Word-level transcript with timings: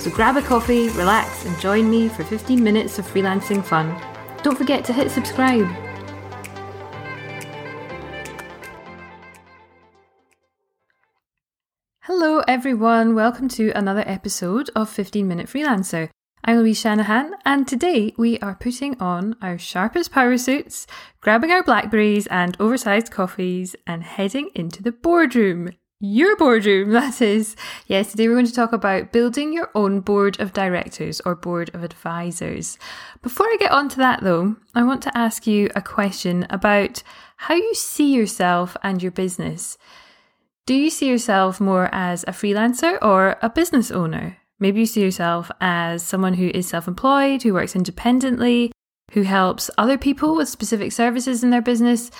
So 0.00 0.10
grab 0.10 0.38
a 0.38 0.40
coffee, 0.40 0.88
relax, 0.88 1.44
and 1.44 1.60
join 1.60 1.90
me 1.90 2.08
for 2.08 2.24
15 2.24 2.64
minutes 2.64 2.98
of 2.98 3.06
freelancing 3.06 3.62
fun. 3.62 3.94
Don't 4.42 4.56
forget 4.56 4.82
to 4.86 4.94
hit 4.94 5.10
subscribe. 5.10 5.68
Hello, 12.00 12.38
everyone. 12.48 13.14
Welcome 13.14 13.48
to 13.48 13.72
another 13.72 14.02
episode 14.06 14.70
of 14.74 14.88
15 14.88 15.28
Minute 15.28 15.48
Freelancer. 15.48 16.08
I'm 16.46 16.56
Louise 16.56 16.80
Shanahan, 16.80 17.34
and 17.44 17.68
today 17.68 18.14
we 18.16 18.38
are 18.38 18.54
putting 18.54 18.98
on 19.02 19.36
our 19.42 19.58
sharpest 19.58 20.12
power 20.12 20.38
suits, 20.38 20.86
grabbing 21.20 21.50
our 21.50 21.62
blackberries 21.62 22.26
and 22.28 22.56
oversized 22.58 23.10
coffees, 23.10 23.76
and 23.86 24.02
heading 24.02 24.48
into 24.54 24.82
the 24.82 24.92
boardroom. 24.92 25.72
Your 26.02 26.34
boardroom, 26.34 26.90
that 26.92 27.20
is. 27.20 27.54
Yes, 27.86 28.10
today 28.10 28.26
we're 28.26 28.34
going 28.34 28.46
to 28.46 28.54
talk 28.54 28.72
about 28.72 29.12
building 29.12 29.52
your 29.52 29.70
own 29.74 30.00
board 30.00 30.40
of 30.40 30.54
directors 30.54 31.20
or 31.26 31.34
board 31.34 31.70
of 31.74 31.84
advisors. 31.84 32.78
Before 33.20 33.46
I 33.46 33.56
get 33.60 33.70
on 33.70 33.90
to 33.90 33.98
that 33.98 34.22
though, 34.22 34.56
I 34.74 34.82
want 34.82 35.02
to 35.02 35.16
ask 35.16 35.46
you 35.46 35.68
a 35.74 35.82
question 35.82 36.46
about 36.48 37.02
how 37.36 37.54
you 37.54 37.74
see 37.74 38.14
yourself 38.14 38.78
and 38.82 39.02
your 39.02 39.12
business. 39.12 39.76
Do 40.64 40.74
you 40.74 40.88
see 40.88 41.06
yourself 41.06 41.60
more 41.60 41.90
as 41.92 42.22
a 42.22 42.32
freelancer 42.32 42.98
or 43.02 43.36
a 43.42 43.50
business 43.50 43.90
owner? 43.90 44.38
Maybe 44.58 44.80
you 44.80 44.86
see 44.86 45.02
yourself 45.02 45.50
as 45.60 46.02
someone 46.02 46.34
who 46.34 46.48
is 46.54 46.66
self 46.66 46.88
employed, 46.88 47.42
who 47.42 47.52
works 47.52 47.76
independently, 47.76 48.72
who 49.12 49.22
helps 49.22 49.70
other 49.76 49.98
people 49.98 50.34
with 50.34 50.48
specific 50.48 50.92
services 50.92 51.44
in 51.44 51.50
their 51.50 51.62
business. 51.62 52.10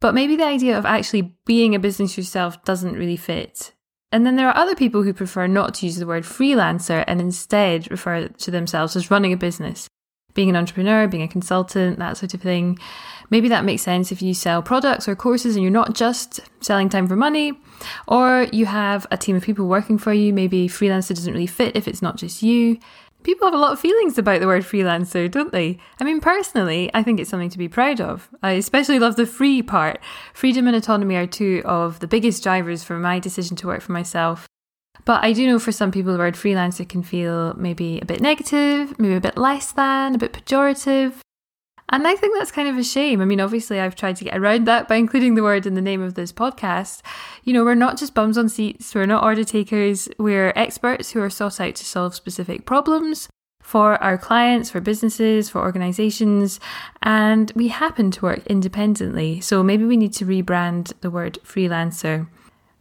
But 0.00 0.14
maybe 0.14 0.36
the 0.36 0.44
idea 0.44 0.76
of 0.76 0.84
actually 0.84 1.34
being 1.46 1.74
a 1.74 1.78
business 1.78 2.16
yourself 2.16 2.62
doesn't 2.64 2.94
really 2.94 3.16
fit. 3.16 3.72
And 4.12 4.24
then 4.24 4.36
there 4.36 4.48
are 4.48 4.56
other 4.56 4.76
people 4.76 5.02
who 5.02 5.12
prefer 5.12 5.46
not 5.46 5.74
to 5.74 5.86
use 5.86 5.96
the 5.96 6.06
word 6.06 6.22
freelancer 6.22 7.02
and 7.06 7.20
instead 7.20 7.90
refer 7.90 8.28
to 8.28 8.50
themselves 8.50 8.94
as 8.94 9.10
running 9.10 9.32
a 9.32 9.36
business, 9.36 9.88
being 10.34 10.48
an 10.48 10.56
entrepreneur, 10.56 11.08
being 11.08 11.24
a 11.24 11.28
consultant, 11.28 11.98
that 11.98 12.16
sort 12.16 12.32
of 12.34 12.40
thing. 12.40 12.78
Maybe 13.30 13.48
that 13.48 13.64
makes 13.64 13.82
sense 13.82 14.12
if 14.12 14.22
you 14.22 14.34
sell 14.34 14.62
products 14.62 15.08
or 15.08 15.16
courses 15.16 15.56
and 15.56 15.62
you're 15.64 15.72
not 15.72 15.94
just 15.94 16.40
selling 16.60 16.88
time 16.88 17.08
for 17.08 17.16
money, 17.16 17.58
or 18.06 18.46
you 18.52 18.66
have 18.66 19.06
a 19.10 19.16
team 19.16 19.34
of 19.34 19.42
people 19.42 19.66
working 19.66 19.98
for 19.98 20.12
you. 20.12 20.32
Maybe 20.32 20.68
freelancer 20.68 21.14
doesn't 21.14 21.32
really 21.32 21.46
fit 21.46 21.74
if 21.74 21.88
it's 21.88 22.02
not 22.02 22.16
just 22.16 22.42
you. 22.42 22.78
People 23.24 23.46
have 23.46 23.54
a 23.54 23.58
lot 23.58 23.72
of 23.72 23.80
feelings 23.80 24.18
about 24.18 24.40
the 24.40 24.46
word 24.46 24.64
freelancer, 24.64 25.30
don't 25.30 25.50
they? 25.50 25.78
I 25.98 26.04
mean, 26.04 26.20
personally, 26.20 26.90
I 26.92 27.02
think 27.02 27.18
it's 27.18 27.30
something 27.30 27.48
to 27.48 27.58
be 27.58 27.68
proud 27.68 27.98
of. 27.98 28.28
I 28.42 28.52
especially 28.52 28.98
love 28.98 29.16
the 29.16 29.24
free 29.24 29.62
part. 29.62 29.98
Freedom 30.34 30.66
and 30.66 30.76
autonomy 30.76 31.16
are 31.16 31.26
two 31.26 31.62
of 31.64 32.00
the 32.00 32.06
biggest 32.06 32.42
drivers 32.42 32.84
for 32.84 32.98
my 32.98 33.18
decision 33.18 33.56
to 33.56 33.66
work 33.66 33.80
for 33.80 33.92
myself. 33.92 34.46
But 35.06 35.24
I 35.24 35.32
do 35.32 35.46
know 35.46 35.58
for 35.58 35.72
some 35.72 35.90
people 35.90 36.12
the 36.12 36.18
word 36.18 36.34
freelancer 36.34 36.86
can 36.86 37.02
feel 37.02 37.54
maybe 37.54 37.98
a 37.98 38.04
bit 38.04 38.20
negative, 38.20 38.98
maybe 38.98 39.14
a 39.14 39.20
bit 39.22 39.38
less 39.38 39.72
than, 39.72 40.14
a 40.14 40.18
bit 40.18 40.34
pejorative. 40.34 41.14
And 41.90 42.06
I 42.06 42.16
think 42.16 42.36
that's 42.36 42.50
kind 42.50 42.68
of 42.68 42.78
a 42.78 42.84
shame. 42.84 43.20
I 43.20 43.24
mean, 43.24 43.40
obviously, 43.40 43.78
I've 43.78 43.94
tried 43.94 44.16
to 44.16 44.24
get 44.24 44.36
around 44.36 44.66
that 44.66 44.88
by 44.88 44.96
including 44.96 45.34
the 45.34 45.42
word 45.42 45.66
in 45.66 45.74
the 45.74 45.82
name 45.82 46.02
of 46.02 46.14
this 46.14 46.32
podcast. 46.32 47.02
You 47.44 47.52
know, 47.52 47.64
we're 47.64 47.74
not 47.74 47.98
just 47.98 48.14
bums 48.14 48.38
on 48.38 48.48
seats, 48.48 48.94
we're 48.94 49.06
not 49.06 49.22
order 49.22 49.44
takers, 49.44 50.08
we're 50.18 50.52
experts 50.56 51.10
who 51.10 51.20
are 51.20 51.30
sought 51.30 51.60
out 51.60 51.74
to 51.76 51.84
solve 51.84 52.14
specific 52.14 52.64
problems 52.64 53.28
for 53.62 54.02
our 54.02 54.18
clients, 54.18 54.70
for 54.70 54.80
businesses, 54.80 55.48
for 55.48 55.60
organizations, 55.62 56.60
and 57.02 57.50
we 57.54 57.68
happen 57.68 58.10
to 58.10 58.22
work 58.22 58.46
independently. 58.46 59.40
So 59.40 59.62
maybe 59.62 59.84
we 59.84 59.96
need 59.96 60.12
to 60.14 60.26
rebrand 60.26 60.92
the 61.00 61.10
word 61.10 61.38
freelancer. 61.44 62.28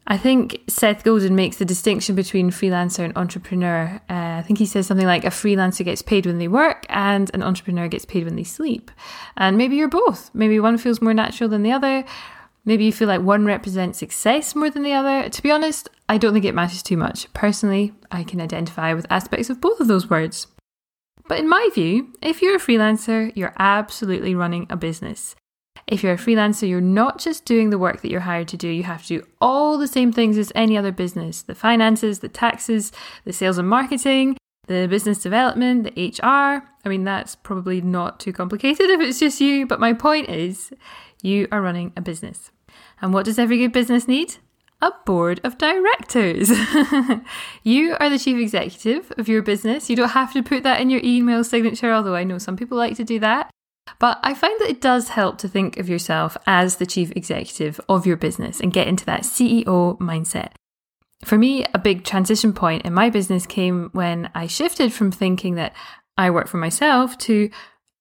I 0.06 0.18
think 0.18 0.62
Seth 0.68 1.04
Godin 1.04 1.36
makes 1.36 1.58
the 1.58 1.66
distinction 1.66 2.16
between 2.16 2.52
freelancer 2.52 3.06
and 3.06 3.18
entrepreneur. 3.18 4.02
Uh, 4.10 4.38
I 4.38 4.44
think 4.46 4.60
he 4.60 4.66
says 4.66 4.86
something 4.86 5.08
like 5.08 5.24
a 5.24 5.30
freelancer 5.30 5.86
gets 5.86 6.02
paid 6.02 6.26
when 6.26 6.40
they 6.40 6.50
work 6.50 6.86
and 6.90 7.32
an 7.34 7.42
entrepreneur 7.42 7.88
gets 7.88 8.04
paid 8.04 8.26
when 8.26 8.36
they 8.36 8.44
sleep. 8.44 8.92
And 9.38 9.58
maybe 9.58 9.78
you're 9.78 9.88
both. 9.88 10.30
Maybe 10.34 10.60
one 10.60 10.78
feels 10.78 11.02
more 11.02 11.14
natural 11.14 11.50
than 11.50 11.64
the 11.64 11.72
other. 11.72 12.04
Maybe 12.66 12.86
you 12.86 12.92
feel 12.92 13.08
like 13.08 13.22
one 13.22 13.46
represents 13.46 14.00
success 14.00 14.56
more 14.56 14.70
than 14.70 14.84
the 14.84 14.94
other. 14.94 15.30
To 15.30 15.42
be 15.42 15.52
honest, 15.52 15.90
I 16.10 16.18
don't 16.18 16.34
think 16.34 16.46
it 16.46 16.56
matters 16.56 16.84
too 16.84 16.98
much. 16.98 17.32
Personally, 17.34 17.94
I 18.12 18.24
can 18.24 18.42
identify 18.42 18.94
with 18.94 19.08
aspects 19.10 19.50
of 19.50 19.62
both 19.62 19.80
of 19.80 19.88
those 19.88 20.10
words. 20.10 20.48
But 21.30 21.40
in 21.40 21.48
my 21.48 21.70
view, 21.74 22.14
if 22.22 22.42
you're 22.42 22.58
a 22.58 22.60
freelancer, 22.60 23.32
you're 23.36 23.56
absolutely 23.58 24.36
running 24.36 24.68
a 24.70 24.76
business. 24.76 25.36
If 25.88 26.04
you're 26.04 26.14
a 26.14 26.18
freelancer, 26.18 26.68
you're 26.68 26.82
not 26.82 27.20
just 27.20 27.46
doing 27.46 27.70
the 27.70 27.78
work 27.78 28.02
that 28.02 28.10
you're 28.10 28.22
hired 28.22 28.48
to 28.50 28.58
do, 28.58 28.68
you 28.68 28.84
have 28.84 29.02
to 29.04 29.20
do 29.20 29.28
all 29.42 29.78
the 29.78 29.88
same 29.88 30.12
things 30.12 30.38
as 30.38 30.52
any 30.56 30.78
other 30.78 30.92
business 30.92 31.42
the 31.42 31.56
finances, 31.56 32.20
the 32.20 32.30
taxes, 32.30 32.92
the 33.26 33.34
sales 33.34 33.58
and 33.58 33.68
marketing, 33.68 34.38
the 34.68 34.88
business 34.88 35.20
development, 35.20 35.84
the 35.84 36.08
HR. 36.08 36.64
I 36.86 36.90
mean, 36.90 37.04
that's 37.04 37.36
probably 37.36 37.82
not 37.82 38.20
too 38.20 38.34
complicated 38.34 38.90
if 38.90 39.02
it's 39.02 39.20
just 39.20 39.42
you, 39.42 39.68
but 39.68 39.80
my 39.80 39.94
point 39.94 40.30
is 40.30 40.72
you 41.22 41.48
are 41.52 41.62
running 41.62 41.92
a 41.98 42.02
business. 42.02 42.52
And 43.02 43.14
what 43.14 43.26
does 43.26 43.40
every 43.40 43.58
good 43.58 43.74
business 43.74 44.08
need? 44.08 44.38
A 44.82 44.92
board 45.06 45.40
of 45.44 45.58
directors. 45.58 46.50
you 47.64 47.96
are 48.00 48.10
the 48.10 48.20
chief 48.20 48.38
executive 48.38 49.12
of 49.18 49.30
your 49.30 49.42
business. 49.42 49.90
You 49.90 49.96
don't 49.96 50.10
have 50.10 50.34
to 50.34 50.44
put 50.44 50.64
that 50.64 50.82
in 50.82 50.90
your 50.90 51.02
email 51.04 51.44
signature, 51.44 51.94
although 51.94 52.16
I 52.16 52.26
know 52.26 52.38
some 52.38 52.58
people 52.58 52.78
like 52.78 52.98
to 52.98 53.04
do 53.04 53.20
that. 53.20 53.50
But 54.00 54.20
I 54.24 54.34
find 54.34 54.60
that 54.60 54.70
it 54.70 54.82
does 54.82 55.10
help 55.10 55.38
to 55.40 55.48
think 55.48 55.78
of 55.78 55.90
yourself 55.90 56.38
as 56.46 56.78
the 56.78 56.86
chief 56.86 57.12
executive 57.16 57.80
of 57.90 58.06
your 58.06 58.18
business 58.18 58.60
and 58.60 58.74
get 58.74 58.88
into 58.88 59.06
that 59.06 59.24
CEO 59.24 59.98
mindset. 60.00 60.52
For 61.24 61.38
me, 61.38 61.66
a 61.74 61.80
big 61.80 62.04
transition 62.04 62.54
point 62.54 62.86
in 62.86 62.94
my 62.94 63.10
business 63.10 63.46
came 63.46 63.90
when 63.94 64.30
I 64.36 64.48
shifted 64.48 64.92
from 64.92 65.12
thinking 65.12 65.56
that 65.56 65.74
I 66.18 66.30
work 66.30 66.48
for 66.48 66.58
myself 66.58 67.18
to 67.20 67.50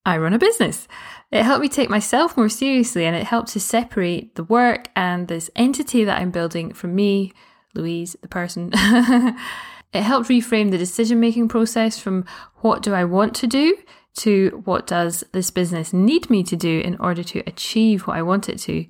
I 0.04 0.18
run 0.18 0.32
a 0.32 0.38
business. 0.38 0.88
It 1.30 1.44
helped 1.44 1.62
me 1.62 1.68
take 1.68 1.88
myself 1.88 2.36
more 2.36 2.48
seriously 2.48 3.04
and 3.04 3.14
it 3.14 3.24
helped 3.24 3.50
to 3.50 3.60
separate 3.60 4.34
the 4.34 4.44
work 4.44 4.88
and 4.96 5.28
this 5.28 5.50
entity 5.54 6.04
that 6.04 6.20
I'm 6.20 6.32
building 6.32 6.72
from 6.72 6.94
me, 6.94 7.32
Louise, 7.74 8.16
the 8.20 8.28
person. 8.28 8.70
it 8.74 10.02
helped 10.02 10.28
reframe 10.28 10.72
the 10.72 10.78
decision 10.78 11.20
making 11.20 11.48
process 11.48 11.98
from 11.98 12.24
what 12.56 12.82
do 12.82 12.92
I 12.92 13.04
want 13.04 13.34
to 13.36 13.46
do 13.46 13.76
to 14.14 14.62
what 14.64 14.86
does 14.86 15.24
this 15.32 15.50
business 15.50 15.92
need 15.92 16.28
me 16.28 16.42
to 16.44 16.56
do 16.56 16.80
in 16.80 16.96
order 16.96 17.22
to 17.22 17.42
achieve 17.46 18.06
what 18.06 18.16
I 18.16 18.22
want 18.22 18.48
it 18.48 18.58
to. 18.60 18.86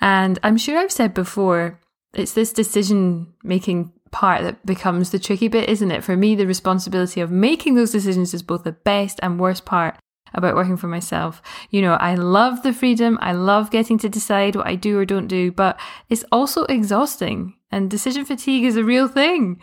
And 0.00 0.38
I'm 0.42 0.56
sure 0.56 0.78
I've 0.78 0.92
said 0.92 1.12
before, 1.12 1.80
it's 2.14 2.32
this 2.32 2.52
decision 2.52 3.32
making 3.42 3.92
part 4.10 4.42
that 4.42 4.64
becomes 4.66 5.10
the 5.10 5.18
tricky 5.18 5.48
bit, 5.48 5.68
isn't 5.68 5.90
it? 5.90 6.04
For 6.04 6.16
me, 6.16 6.34
the 6.34 6.46
responsibility 6.46 7.20
of 7.20 7.30
making 7.30 7.74
those 7.74 7.92
decisions 7.92 8.34
is 8.34 8.42
both 8.42 8.64
the 8.64 8.72
best 8.72 9.20
and 9.22 9.40
worst 9.40 9.64
part 9.64 9.96
about 10.32 10.54
working 10.54 10.76
for 10.76 10.88
myself. 10.88 11.42
You 11.70 11.82
know, 11.82 11.94
I 11.94 12.14
love 12.14 12.62
the 12.62 12.72
freedom. 12.72 13.18
I 13.20 13.32
love 13.32 13.70
getting 13.70 13.98
to 13.98 14.08
decide 14.08 14.54
what 14.54 14.66
I 14.66 14.76
do 14.76 14.98
or 14.98 15.04
don't 15.04 15.26
do, 15.26 15.50
but 15.50 15.78
it's 16.08 16.24
also 16.30 16.64
exhausting 16.64 17.54
and 17.70 17.90
decision 17.90 18.24
fatigue 18.24 18.64
is 18.64 18.76
a 18.76 18.84
real 18.84 19.08
thing. 19.08 19.60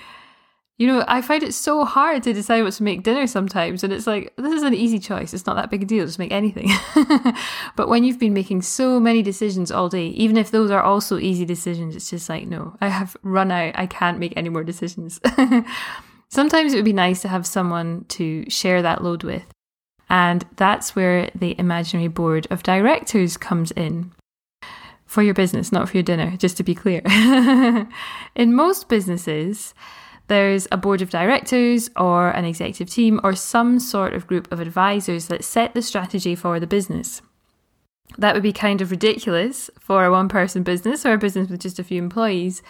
You 0.78 0.86
know, 0.86 1.04
I 1.08 1.24
find 1.24 1.42
it 1.42 1.56
so 1.56 1.86
hard 1.86 2.22
to 2.24 2.34
decide 2.34 2.62
what 2.62 2.74
to 2.74 2.84
make 2.84 3.02
dinner 3.02 3.26
sometimes. 3.26 3.84
And 3.84 3.92
it's 3.92 4.06
like, 4.06 4.32
this 4.36 4.54
is 4.54 4.62
an 4.62 4.76
easy 4.76 5.00
choice. 5.00 5.34
It's 5.34 5.48
not 5.48 5.56
that 5.56 5.72
big 5.72 5.82
a 5.82 5.86
deal. 5.88 6.06
Just 6.06 6.20
make 6.20 6.32
anything. 6.32 6.70
but 7.76 7.90
when 7.90 8.04
you've 8.04 8.20
been 8.20 8.36
making 8.36 8.62
so 8.62 9.00
many 9.00 9.24
decisions 9.24 9.72
all 9.72 9.90
day, 9.90 10.08
even 10.10 10.38
if 10.38 10.52
those 10.52 10.70
are 10.70 10.84
also 10.84 11.18
easy 11.18 11.46
decisions, 11.46 11.96
it's 11.96 12.12
just 12.12 12.30
like, 12.30 12.46
no, 12.46 12.78
I 12.80 12.90
have 12.90 13.18
run 13.24 13.52
out. 13.52 13.74
I 13.76 13.88
can't 13.88 14.20
make 14.20 14.34
any 14.38 14.50
more 14.50 14.64
decisions. 14.64 15.20
sometimes 16.30 16.74
it 16.74 16.76
would 16.76 16.86
be 16.86 16.94
nice 16.94 17.24
to 17.24 17.28
have 17.28 17.48
someone 17.48 18.06
to 18.10 18.48
share 18.48 18.84
that 18.84 19.04
load 19.04 19.24
with. 19.24 19.46
And 20.12 20.46
that's 20.58 20.96
where 20.96 21.32
the 21.34 21.60
imaginary 21.60 22.08
board 22.08 22.46
of 22.52 22.62
directors 22.62 23.36
comes 23.36 23.72
in 23.72 24.12
for 25.08 25.24
your 25.24 25.34
business, 25.34 25.72
not 25.72 25.90
for 25.90 25.98
your 25.98 26.04
dinner, 26.04 26.38
just 26.38 26.58
to 26.58 26.64
be 26.64 26.76
clear. 26.76 27.02
in 28.36 28.54
most 28.54 28.90
businesses, 28.90 29.74
there's 30.28 30.68
a 30.72 30.78
board 30.78 31.02
of 31.02 31.10
directors 31.10 31.90
or 31.96 32.30
an 32.32 32.46
executive 32.46 32.90
team 32.90 33.20
or 33.24 33.34
some 33.36 33.80
sort 33.80 34.14
of 34.14 34.28
group 34.28 34.52
of 34.52 34.60
advisors 34.60 35.28
that 35.28 35.44
set 35.44 35.74
the 35.74 35.82
strategy 35.82 36.36
for 36.36 36.60
the 36.60 36.68
business. 36.68 37.22
That 38.18 38.34
would 38.34 38.44
be 38.44 38.54
kind 38.54 38.82
of 38.82 38.92
ridiculous 38.92 39.70
for 39.80 40.06
a 40.06 40.12
one 40.12 40.30
person 40.30 40.64
business 40.64 41.06
or 41.06 41.14
a 41.14 41.18
business 41.18 41.50
with 41.50 41.62
just 41.62 41.80
a 41.80 41.84
few 41.84 42.02
employees. 42.02 42.62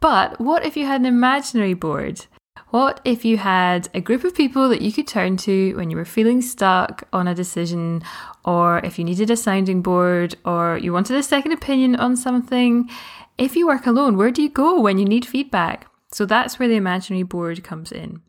But 0.00 0.40
what 0.40 0.64
if 0.64 0.76
you 0.76 0.86
had 0.86 1.00
an 1.00 1.06
imaginary 1.06 1.74
board? 1.74 2.26
What 2.70 3.00
if 3.04 3.24
you 3.24 3.36
had 3.36 3.88
a 3.94 4.00
group 4.00 4.24
of 4.24 4.34
people 4.34 4.68
that 4.68 4.82
you 4.82 4.92
could 4.92 5.06
turn 5.06 5.36
to 5.38 5.74
when 5.76 5.90
you 5.90 5.96
were 5.96 6.04
feeling 6.04 6.42
stuck 6.42 7.04
on 7.12 7.28
a 7.28 7.34
decision, 7.34 8.02
or 8.44 8.78
if 8.78 8.98
you 8.98 9.04
needed 9.04 9.30
a 9.30 9.36
sounding 9.36 9.82
board, 9.82 10.34
or 10.44 10.78
you 10.78 10.92
wanted 10.92 11.16
a 11.16 11.22
second 11.22 11.52
opinion 11.52 11.96
on 11.96 12.16
something? 12.16 12.90
If 13.38 13.54
you 13.54 13.66
work 13.66 13.86
alone, 13.86 14.16
where 14.16 14.30
do 14.30 14.42
you 14.42 14.48
go 14.48 14.80
when 14.80 14.98
you 14.98 15.04
need 15.04 15.26
feedback? 15.26 15.86
So 16.16 16.24
that's 16.24 16.58
where 16.58 16.66
the 16.66 16.76
imaginary 16.76 17.24
board 17.24 17.62
comes 17.62 17.92
in. 17.92 18.22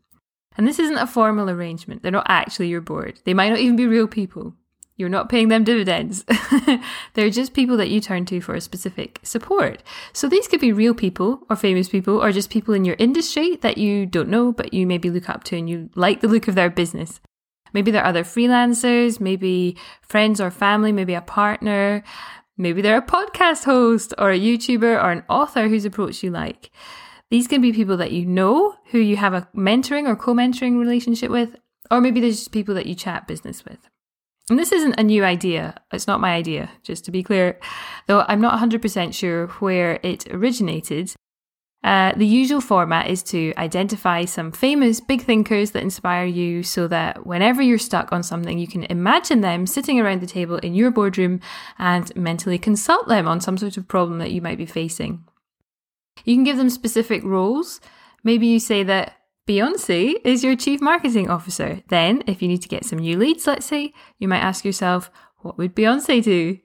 And 0.58 0.68
this 0.68 0.78
isn't 0.78 0.98
a 0.98 1.06
formal 1.06 1.48
arrangement. 1.48 2.02
They're 2.02 2.12
not 2.12 2.26
actually 2.28 2.68
your 2.68 2.82
board. 2.82 3.18
They 3.24 3.32
might 3.32 3.48
not 3.48 3.60
even 3.60 3.76
be 3.76 3.86
real 3.86 4.06
people. 4.06 4.52
You're 4.98 5.08
not 5.08 5.30
paying 5.30 5.48
them 5.48 5.64
dividends. 5.64 6.22
They're 7.14 7.30
just 7.30 7.54
people 7.54 7.78
that 7.78 7.88
you 7.88 8.02
turn 8.02 8.26
to 8.26 8.42
for 8.42 8.54
a 8.54 8.60
specific 8.60 9.20
support. 9.22 9.82
So 10.12 10.28
these 10.28 10.46
could 10.48 10.60
be 10.60 10.70
real 10.70 10.92
people 10.92 11.46
or 11.48 11.56
famous 11.56 11.88
people 11.88 12.22
or 12.22 12.30
just 12.30 12.50
people 12.50 12.74
in 12.74 12.84
your 12.84 12.96
industry 12.98 13.56
that 13.62 13.78
you 13.78 14.04
don't 14.04 14.28
know, 14.28 14.52
but 14.52 14.74
you 14.74 14.86
maybe 14.86 15.08
look 15.08 15.30
up 15.30 15.42
to 15.44 15.56
and 15.56 15.70
you 15.70 15.88
like 15.94 16.20
the 16.20 16.28
look 16.28 16.46
of 16.46 16.56
their 16.56 16.68
business. 16.68 17.22
Maybe 17.72 17.90
they're 17.90 18.04
other 18.04 18.22
freelancers, 18.22 19.18
maybe 19.18 19.78
friends 20.02 20.42
or 20.42 20.50
family, 20.50 20.92
maybe 20.92 21.14
a 21.14 21.22
partner, 21.22 22.04
maybe 22.58 22.82
they're 22.82 22.98
a 22.98 23.02
podcast 23.02 23.64
host 23.64 24.12
or 24.18 24.30
a 24.30 24.38
YouTuber 24.38 25.02
or 25.02 25.10
an 25.10 25.22
author 25.30 25.68
whose 25.68 25.86
approach 25.86 26.22
you 26.22 26.30
like. 26.30 26.70
These 27.30 27.46
can 27.46 27.60
be 27.60 27.72
people 27.72 27.96
that 27.98 28.12
you 28.12 28.24
know, 28.24 28.76
who 28.90 28.98
you 28.98 29.16
have 29.16 29.34
a 29.34 29.48
mentoring 29.54 30.08
or 30.08 30.16
co 30.16 30.34
mentoring 30.34 30.78
relationship 30.78 31.30
with, 31.30 31.56
or 31.90 32.00
maybe 32.00 32.20
there's 32.20 32.38
just 32.38 32.52
people 32.52 32.74
that 32.74 32.86
you 32.86 32.94
chat 32.94 33.26
business 33.26 33.64
with. 33.64 33.88
And 34.50 34.58
this 34.58 34.72
isn't 34.72 34.98
a 34.98 35.02
new 35.02 35.24
idea. 35.24 35.74
It's 35.92 36.06
not 36.06 36.20
my 36.20 36.32
idea, 36.32 36.70
just 36.82 37.04
to 37.04 37.10
be 37.10 37.22
clear, 37.22 37.60
though 38.06 38.24
I'm 38.28 38.40
not 38.40 38.58
100% 38.58 39.12
sure 39.12 39.48
where 39.58 40.00
it 40.02 40.26
originated. 40.32 41.14
Uh, 41.84 42.12
the 42.16 42.26
usual 42.26 42.60
format 42.60 43.08
is 43.08 43.22
to 43.22 43.52
identify 43.56 44.24
some 44.24 44.50
famous 44.50 45.00
big 45.00 45.22
thinkers 45.22 45.70
that 45.72 45.82
inspire 45.82 46.24
you 46.24 46.62
so 46.62 46.88
that 46.88 47.24
whenever 47.24 47.62
you're 47.62 47.78
stuck 47.78 48.10
on 48.10 48.22
something, 48.22 48.58
you 48.58 48.66
can 48.66 48.84
imagine 48.84 49.42
them 49.42 49.66
sitting 49.66 50.00
around 50.00 50.20
the 50.20 50.26
table 50.26 50.56
in 50.56 50.74
your 50.74 50.90
boardroom 50.90 51.40
and 51.78 52.14
mentally 52.16 52.58
consult 52.58 53.06
them 53.06 53.28
on 53.28 53.40
some 53.40 53.56
sort 53.56 53.76
of 53.76 53.86
problem 53.86 54.18
that 54.18 54.32
you 54.32 54.42
might 54.42 54.58
be 54.58 54.66
facing. 54.66 55.24
You 56.24 56.34
can 56.34 56.44
give 56.44 56.56
them 56.56 56.70
specific 56.70 57.22
roles. 57.24 57.80
Maybe 58.24 58.46
you 58.46 58.60
say 58.60 58.82
that 58.84 59.14
Beyonce 59.46 60.14
is 60.24 60.44
your 60.44 60.56
chief 60.56 60.80
marketing 60.80 61.30
officer. 61.30 61.80
Then, 61.88 62.22
if 62.26 62.42
you 62.42 62.48
need 62.48 62.62
to 62.62 62.68
get 62.68 62.84
some 62.84 62.98
new 62.98 63.16
leads, 63.16 63.46
let's 63.46 63.66
say, 63.66 63.94
you 64.18 64.28
might 64.28 64.40
ask 64.40 64.64
yourself, 64.64 65.10
what 65.38 65.56
would 65.56 65.74
Beyonce 65.74 66.22
do? 66.22 66.58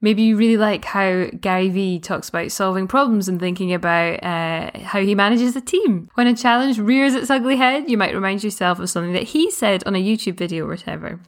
Maybe 0.00 0.22
you 0.22 0.36
really 0.36 0.56
like 0.56 0.84
how 0.84 1.26
Gary 1.40 1.68
Vee 1.68 2.00
talks 2.00 2.28
about 2.28 2.50
solving 2.50 2.88
problems 2.88 3.28
and 3.28 3.38
thinking 3.38 3.72
about 3.72 4.22
uh, 4.22 4.70
how 4.80 5.00
he 5.00 5.14
manages 5.14 5.54
a 5.54 5.60
team. 5.60 6.10
When 6.14 6.26
a 6.26 6.34
challenge 6.34 6.78
rears 6.78 7.14
its 7.14 7.30
ugly 7.30 7.56
head, 7.56 7.88
you 7.88 7.96
might 7.96 8.14
remind 8.14 8.42
yourself 8.42 8.80
of 8.80 8.90
something 8.90 9.12
that 9.12 9.22
he 9.22 9.50
said 9.50 9.84
on 9.86 9.94
a 9.94 10.02
YouTube 10.02 10.36
video 10.36 10.64
or 10.64 10.70
whatever. 10.70 11.20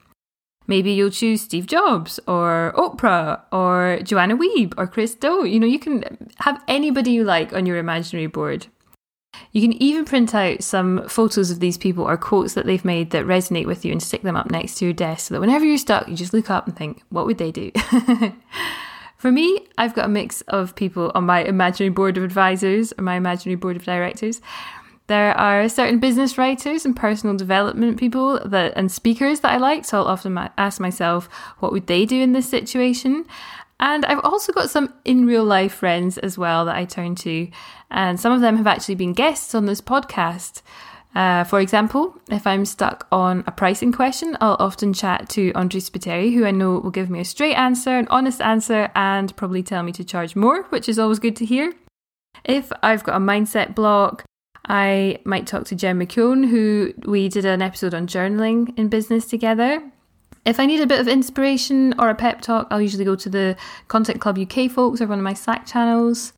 Maybe 0.66 0.92
you'll 0.92 1.10
choose 1.10 1.42
Steve 1.42 1.66
Jobs 1.66 2.18
or 2.26 2.72
Oprah 2.76 3.42
or 3.52 3.98
Joanna 4.02 4.36
Wiebe 4.36 4.74
or 4.78 4.86
Chris 4.86 5.14
Do. 5.14 5.44
You 5.44 5.60
know, 5.60 5.66
you 5.66 5.78
can 5.78 6.30
have 6.38 6.62
anybody 6.68 7.10
you 7.10 7.24
like 7.24 7.52
on 7.52 7.66
your 7.66 7.76
imaginary 7.76 8.28
board. 8.28 8.66
You 9.52 9.60
can 9.60 9.72
even 9.82 10.04
print 10.04 10.34
out 10.34 10.62
some 10.62 11.06
photos 11.08 11.50
of 11.50 11.60
these 11.60 11.76
people 11.76 12.04
or 12.04 12.16
quotes 12.16 12.54
that 12.54 12.66
they've 12.66 12.84
made 12.84 13.10
that 13.10 13.26
resonate 13.26 13.66
with 13.66 13.84
you 13.84 13.92
and 13.92 14.02
stick 14.02 14.22
them 14.22 14.36
up 14.36 14.50
next 14.50 14.76
to 14.76 14.84
your 14.84 14.94
desk 14.94 15.28
so 15.28 15.34
that 15.34 15.40
whenever 15.40 15.64
you're 15.64 15.78
stuck, 15.78 16.08
you 16.08 16.16
just 16.16 16.32
look 16.32 16.50
up 16.50 16.66
and 16.66 16.76
think, 16.76 17.02
what 17.10 17.26
would 17.26 17.38
they 17.38 17.52
do? 17.52 17.70
For 19.16 19.32
me, 19.32 19.66
I've 19.78 19.94
got 19.94 20.04
a 20.04 20.08
mix 20.08 20.42
of 20.42 20.74
people 20.74 21.10
on 21.14 21.24
my 21.24 21.42
imaginary 21.44 21.90
board 21.90 22.16
of 22.16 22.24
advisors 22.24 22.92
or 22.98 23.02
my 23.02 23.14
imaginary 23.14 23.56
board 23.56 23.76
of 23.76 23.84
directors. 23.84 24.40
There 25.06 25.36
are 25.36 25.68
certain 25.68 25.98
business 25.98 26.38
writers 26.38 26.86
and 26.86 26.96
personal 26.96 27.36
development 27.36 27.98
people 27.98 28.40
that 28.46 28.72
and 28.74 28.90
speakers 28.90 29.40
that 29.40 29.52
I 29.52 29.58
like, 29.58 29.84
so 29.84 29.98
I'll 29.98 30.08
often 30.08 30.38
ask 30.56 30.80
myself, 30.80 31.28
what 31.58 31.72
would 31.72 31.86
they 31.86 32.06
do 32.06 32.20
in 32.22 32.32
this 32.32 32.48
situation? 32.48 33.26
And 33.78 34.06
I've 34.06 34.24
also 34.24 34.52
got 34.52 34.70
some 34.70 34.94
in 35.04 35.26
real 35.26 35.44
life 35.44 35.74
friends 35.74 36.16
as 36.16 36.38
well 36.38 36.64
that 36.64 36.76
I 36.76 36.86
turn 36.86 37.16
to, 37.16 37.48
and 37.90 38.18
some 38.18 38.32
of 38.32 38.40
them 38.40 38.56
have 38.56 38.66
actually 38.66 38.94
been 38.94 39.12
guests 39.12 39.54
on 39.54 39.66
this 39.66 39.82
podcast. 39.82 40.62
Uh, 41.14 41.44
for 41.44 41.60
example, 41.60 42.16
if 42.30 42.46
I'm 42.46 42.64
stuck 42.64 43.06
on 43.12 43.44
a 43.46 43.52
pricing 43.52 43.92
question, 43.92 44.36
I'll 44.40 44.56
often 44.58 44.92
chat 44.92 45.28
to 45.30 45.52
Andre 45.52 45.80
Spiteri, 45.80 46.34
who 46.34 46.44
I 46.44 46.50
know 46.50 46.78
will 46.78 46.90
give 46.90 47.10
me 47.10 47.20
a 47.20 47.24
straight 47.24 47.54
answer, 47.54 47.98
an 47.98 48.08
honest 48.08 48.40
answer, 48.40 48.90
and 48.94 49.36
probably 49.36 49.62
tell 49.62 49.82
me 49.82 49.92
to 49.92 50.04
charge 50.04 50.34
more, 50.34 50.64
which 50.70 50.88
is 50.88 50.98
always 50.98 51.18
good 51.18 51.36
to 51.36 51.44
hear. 51.44 51.74
If 52.44 52.72
I've 52.82 53.04
got 53.04 53.16
a 53.16 53.20
mindset 53.20 53.74
block, 53.74 54.24
I 54.66 55.18
might 55.24 55.46
talk 55.46 55.64
to 55.66 55.74
Jen 55.74 55.98
McKeown, 55.98 56.48
who 56.48 56.94
we 57.04 57.28
did 57.28 57.44
an 57.44 57.62
episode 57.62 57.94
on 57.94 58.06
journaling 58.06 58.76
in 58.78 58.88
business 58.88 59.26
together. 59.26 59.82
If 60.44 60.60
I 60.60 60.66
need 60.66 60.80
a 60.80 60.86
bit 60.86 61.00
of 61.00 61.08
inspiration 61.08 61.94
or 61.98 62.10
a 62.10 62.14
pep 62.14 62.40
talk, 62.40 62.68
I'll 62.70 62.80
usually 62.80 63.04
go 63.04 63.16
to 63.16 63.30
the 63.30 63.56
Content 63.88 64.20
Club 64.20 64.38
UK 64.38 64.70
folks 64.70 65.00
or 65.00 65.06
one 65.06 65.18
of 65.18 65.24
my 65.24 65.34
Slack 65.34 65.66
channels. 65.66 66.32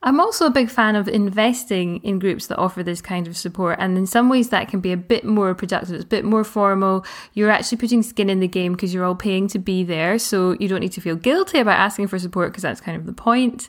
I'm 0.00 0.20
also 0.20 0.46
a 0.46 0.50
big 0.50 0.70
fan 0.70 0.94
of 0.94 1.08
investing 1.08 1.96
in 2.04 2.20
groups 2.20 2.46
that 2.46 2.58
offer 2.58 2.84
this 2.84 3.00
kind 3.00 3.26
of 3.26 3.36
support, 3.36 3.78
and 3.80 3.98
in 3.98 4.06
some 4.06 4.28
ways 4.28 4.50
that 4.50 4.68
can 4.68 4.78
be 4.78 4.92
a 4.92 4.96
bit 4.96 5.24
more 5.24 5.52
productive, 5.56 5.96
it's 5.96 6.04
a 6.04 6.06
bit 6.06 6.24
more 6.24 6.44
formal. 6.44 7.04
You're 7.34 7.50
actually 7.50 7.78
putting 7.78 8.04
skin 8.04 8.30
in 8.30 8.38
the 8.38 8.46
game 8.46 8.72
because 8.72 8.94
you're 8.94 9.04
all 9.04 9.16
paying 9.16 9.48
to 9.48 9.58
be 9.58 9.82
there, 9.82 10.16
so 10.20 10.56
you 10.60 10.68
don't 10.68 10.80
need 10.80 10.92
to 10.92 11.00
feel 11.00 11.16
guilty 11.16 11.58
about 11.58 11.80
asking 11.80 12.06
for 12.06 12.18
support 12.20 12.52
because 12.52 12.62
that's 12.62 12.80
kind 12.80 12.96
of 12.96 13.06
the 13.06 13.12
point. 13.12 13.68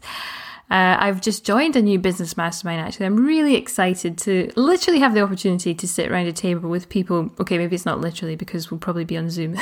Uh, 0.70 0.96
I've 1.00 1.20
just 1.20 1.44
joined 1.44 1.76
a 1.76 1.82
new 1.82 1.98
business 1.98 2.38
mastermind 2.38 2.82
actually. 2.82 3.08
I'm 3.08 3.26
really 3.26 3.56
excited 3.56 4.20
to 4.20 4.52
literally 4.56 5.00
have 5.00 5.16
the 5.16 5.22
opportunity 5.22 5.74
to 5.74 5.88
sit 5.88 6.12
around 6.12 6.28
a 6.28 6.34
table 6.34 6.70
with 6.70 6.90
people. 6.90 7.32
Okay, 7.40 7.58
maybe 7.58 7.76
it's 7.76 7.88
not 7.88 8.00
literally 8.00 8.36
because 8.36 8.70
we'll 8.70 8.80
probably 8.80 9.04
be 9.04 9.18
on 9.18 9.32
Zoom, 9.32 9.58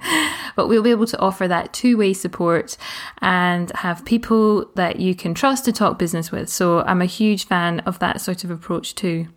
but 0.56 0.68
we'll 0.68 0.82
be 0.82 0.90
able 0.90 1.06
to 1.06 1.18
offer 1.20 1.46
that 1.46 1.74
two 1.74 1.98
way 1.98 2.14
support 2.14 2.78
and 3.18 3.70
have 3.76 4.04
people 4.06 4.70
that 4.76 4.98
you 4.98 5.14
can 5.14 5.34
trust 5.34 5.66
to 5.66 5.72
talk 5.72 5.98
business 5.98 6.32
with. 6.32 6.48
So 6.48 6.80
I'm 6.80 7.02
a 7.02 7.06
huge 7.06 7.46
fan 7.46 7.80
of 7.80 7.98
that 7.98 8.22
sort 8.22 8.42
of 8.42 8.50
approach 8.50 8.94
too. 8.94 9.28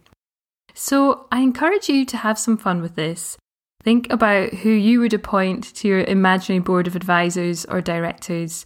So 0.73 1.27
I 1.31 1.41
encourage 1.41 1.89
you 1.89 2.05
to 2.05 2.17
have 2.17 2.39
some 2.39 2.57
fun 2.57 2.81
with 2.81 2.95
this. 2.95 3.37
Think 3.89 4.13
about 4.13 4.53
who 4.53 4.69
you 4.69 4.99
would 4.99 5.15
appoint 5.15 5.73
to 5.77 5.87
your 5.87 6.01
imaginary 6.01 6.59
board 6.59 6.85
of 6.85 6.95
advisors 6.95 7.65
or 7.65 7.81
directors. 7.81 8.63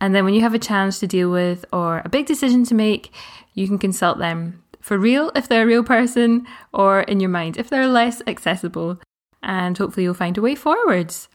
And 0.00 0.12
then 0.12 0.24
when 0.24 0.34
you 0.34 0.40
have 0.40 0.52
a 0.52 0.58
challenge 0.58 0.98
to 0.98 1.06
deal 1.06 1.30
with 1.30 1.64
or 1.72 2.02
a 2.04 2.08
big 2.08 2.26
decision 2.26 2.64
to 2.64 2.74
make, 2.74 3.12
you 3.52 3.68
can 3.68 3.78
consult 3.78 4.18
them 4.18 4.64
for 4.80 4.98
real 4.98 5.30
if 5.36 5.46
they're 5.46 5.62
a 5.62 5.66
real 5.66 5.84
person 5.84 6.44
or 6.72 7.02
in 7.02 7.20
your 7.20 7.30
mind 7.30 7.56
if 7.56 7.70
they're 7.70 7.86
less 7.86 8.20
accessible. 8.26 8.98
And 9.44 9.78
hopefully 9.78 10.02
you'll 10.02 10.14
find 10.14 10.36
a 10.36 10.42
way 10.42 10.56
forwards. 10.56 11.28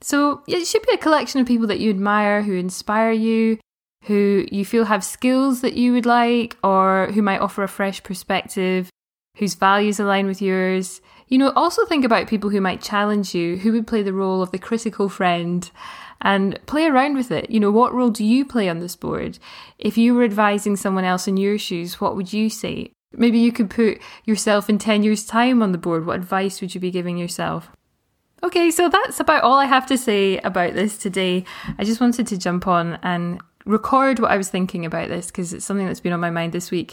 So 0.00 0.42
it 0.48 0.64
should 0.64 0.86
be 0.86 0.94
a 0.94 0.96
collection 0.96 1.38
of 1.38 1.46
people 1.46 1.66
that 1.66 1.80
you 1.80 1.90
admire, 1.90 2.44
who 2.44 2.54
inspire 2.54 3.12
you, 3.12 3.58
who 4.04 4.46
you 4.50 4.64
feel 4.64 4.86
have 4.86 5.04
skills 5.04 5.60
that 5.60 5.74
you 5.74 5.92
would 5.92 6.06
like, 6.06 6.56
or 6.64 7.10
who 7.12 7.20
might 7.20 7.42
offer 7.42 7.62
a 7.62 7.68
fresh 7.68 8.02
perspective, 8.02 8.88
whose 9.36 9.54
values 9.54 10.00
align 10.00 10.26
with 10.26 10.40
yours. 10.40 11.02
You 11.28 11.38
know, 11.38 11.52
also 11.56 11.84
think 11.84 12.04
about 12.04 12.28
people 12.28 12.50
who 12.50 12.60
might 12.60 12.80
challenge 12.80 13.34
you, 13.34 13.56
who 13.56 13.72
would 13.72 13.86
play 13.86 14.02
the 14.02 14.12
role 14.12 14.42
of 14.42 14.52
the 14.52 14.58
critical 14.58 15.08
friend, 15.08 15.68
and 16.20 16.58
play 16.66 16.86
around 16.86 17.16
with 17.16 17.30
it. 17.30 17.50
You 17.50 17.58
know, 17.58 17.70
what 17.70 17.92
role 17.92 18.10
do 18.10 18.24
you 18.24 18.44
play 18.44 18.68
on 18.68 18.78
this 18.78 18.94
board? 18.94 19.38
If 19.78 19.98
you 19.98 20.14
were 20.14 20.24
advising 20.24 20.76
someone 20.76 21.04
else 21.04 21.26
in 21.26 21.36
your 21.36 21.58
shoes, 21.58 22.00
what 22.00 22.14
would 22.14 22.32
you 22.32 22.48
say? 22.48 22.92
Maybe 23.12 23.38
you 23.38 23.50
could 23.50 23.70
put 23.70 24.00
yourself 24.24 24.68
in 24.68 24.78
10 24.78 25.02
years' 25.02 25.26
time 25.26 25.62
on 25.62 25.72
the 25.72 25.78
board. 25.78 26.06
What 26.06 26.16
advice 26.16 26.60
would 26.60 26.74
you 26.74 26.80
be 26.80 26.90
giving 26.90 27.16
yourself? 27.16 27.70
Okay, 28.42 28.70
so 28.70 28.88
that's 28.88 29.18
about 29.18 29.42
all 29.42 29.58
I 29.58 29.64
have 29.64 29.86
to 29.86 29.98
say 29.98 30.38
about 30.38 30.74
this 30.74 30.96
today. 30.96 31.44
I 31.78 31.84
just 31.84 32.00
wanted 32.00 32.26
to 32.28 32.38
jump 32.38 32.66
on 32.66 32.98
and 33.02 33.40
record 33.64 34.20
what 34.20 34.30
I 34.30 34.36
was 34.36 34.48
thinking 34.48 34.86
about 34.86 35.08
this 35.08 35.26
because 35.26 35.52
it's 35.52 35.64
something 35.64 35.86
that's 35.86 36.00
been 36.00 36.12
on 36.12 36.20
my 36.20 36.30
mind 36.30 36.52
this 36.52 36.70
week. 36.70 36.92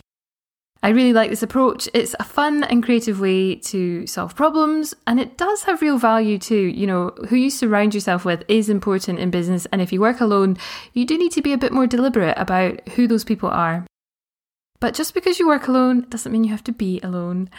I 0.83 0.89
really 0.89 1.13
like 1.13 1.29
this 1.29 1.41
approach. 1.41 1.87
It's 1.93 2.13
a 2.19 2.25
fun 2.25 2.65
and 2.65 2.83
creative 2.83 3.21
way 3.21 3.55
to 3.55 4.05
solve 4.05 4.35
problems, 4.35 4.93
and 5.07 5.17
it 5.17 5.37
does 5.37 5.63
have 5.63 5.81
real 5.81 5.97
value 5.97 6.37
too. 6.37 6.55
You 6.55 6.85
know, 6.85 7.11
who 7.29 7.37
you 7.37 7.49
surround 7.49 7.95
yourself 7.95 8.25
with 8.25 8.43
is 8.49 8.67
important 8.67 9.17
in 9.17 9.31
business, 9.31 9.65
and 9.71 9.81
if 9.81 9.93
you 9.93 10.01
work 10.01 10.19
alone, 10.19 10.57
you 10.91 11.05
do 11.05 11.17
need 11.17 11.31
to 11.31 11.41
be 11.41 11.53
a 11.53 11.57
bit 11.57 11.71
more 11.71 11.87
deliberate 11.87 12.37
about 12.37 12.85
who 12.89 13.07
those 13.07 13.23
people 13.23 13.47
are. 13.47 13.85
But 14.81 14.93
just 14.93 15.13
because 15.13 15.39
you 15.39 15.47
work 15.47 15.69
alone 15.69 16.05
doesn't 16.09 16.33
mean 16.33 16.43
you 16.43 16.51
have 16.51 16.65
to 16.65 16.73
be 16.73 16.99
alone. 16.99 17.49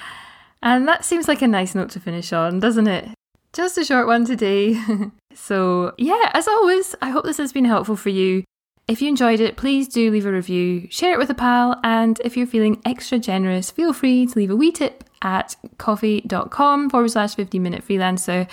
And 0.62 0.86
that 0.86 1.06
seems 1.06 1.26
like 1.26 1.40
a 1.40 1.48
nice 1.48 1.74
note 1.74 1.88
to 1.92 2.00
finish 2.00 2.30
on, 2.30 2.60
doesn't 2.60 2.86
it? 2.86 3.08
Just 3.54 3.78
a 3.78 3.86
short 3.86 4.06
one 4.06 4.26
today. 4.26 4.78
so, 5.34 5.94
yeah, 5.96 6.30
as 6.34 6.46
always, 6.46 6.94
I 7.00 7.08
hope 7.08 7.24
this 7.24 7.38
has 7.38 7.54
been 7.54 7.64
helpful 7.64 7.96
for 7.96 8.10
you. 8.10 8.44
If 8.86 9.00
you 9.00 9.08
enjoyed 9.08 9.40
it, 9.40 9.56
please 9.56 9.88
do 9.88 10.10
leave 10.10 10.26
a 10.26 10.32
review, 10.32 10.88
share 10.90 11.14
it 11.14 11.18
with 11.18 11.30
a 11.30 11.34
pal, 11.34 11.80
and 11.82 12.20
if 12.22 12.36
you're 12.36 12.46
feeling 12.46 12.82
extra 12.84 13.18
generous, 13.18 13.70
feel 13.70 13.94
free 13.94 14.26
to 14.26 14.38
leave 14.38 14.50
a 14.50 14.56
wee 14.56 14.72
tip 14.72 15.04
at 15.22 15.56
ko-fi.com 15.78 16.90
forward 16.90 17.10
slash 17.10 17.34
15 17.34 17.62
minute 17.62 17.86
freelancer. 17.86 18.46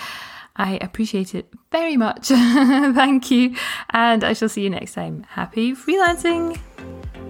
I 0.56 0.78
appreciate 0.80 1.34
it 1.34 1.52
very 1.70 1.96
much. 1.96 2.28
Thank 2.28 3.30
you. 3.30 3.56
And 3.90 4.24
I 4.24 4.32
shall 4.32 4.48
see 4.48 4.62
you 4.62 4.70
next 4.70 4.94
time. 4.94 5.24
Happy 5.28 5.72
freelancing! 5.72 6.58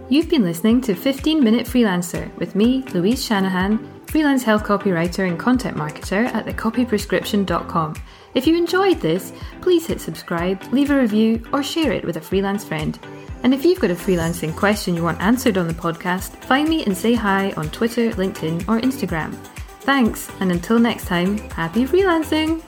You've 0.08 0.28
been 0.28 0.42
listening 0.44 0.80
to 0.82 0.94
15 0.94 1.42
Minute 1.42 1.66
Freelancer 1.66 2.34
with 2.36 2.54
me, 2.54 2.82
Louise 2.92 3.24
Shanahan, 3.24 4.02
freelance 4.06 4.42
health 4.42 4.62
copywriter 4.62 5.26
and 5.26 5.38
content 5.38 5.76
marketer 5.76 6.26
at 6.26 6.44
thecopyprescription.com. 6.44 7.94
If 8.34 8.46
you 8.46 8.56
enjoyed 8.56 9.00
this, 9.00 9.32
please 9.60 9.86
hit 9.86 10.00
subscribe, 10.00 10.62
leave 10.72 10.90
a 10.90 10.98
review, 10.98 11.42
or 11.52 11.62
share 11.62 11.92
it 11.92 12.04
with 12.04 12.16
a 12.16 12.20
freelance 12.20 12.64
friend. 12.64 12.98
And 13.42 13.52
if 13.52 13.64
you've 13.64 13.80
got 13.80 13.90
a 13.90 13.94
freelancing 13.94 14.54
question 14.56 14.94
you 14.94 15.02
want 15.02 15.20
answered 15.20 15.58
on 15.58 15.68
the 15.68 15.74
podcast, 15.74 16.36
find 16.44 16.68
me 16.68 16.84
and 16.84 16.96
say 16.96 17.14
hi 17.14 17.52
on 17.56 17.70
Twitter, 17.70 18.10
LinkedIn, 18.12 18.62
or 18.68 18.80
Instagram. 18.80 19.34
Thanks, 19.80 20.30
and 20.40 20.52
until 20.52 20.78
next 20.78 21.06
time, 21.06 21.38
happy 21.50 21.84
freelancing! 21.84 22.62